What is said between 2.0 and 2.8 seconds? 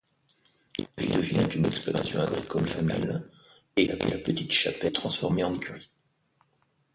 agricole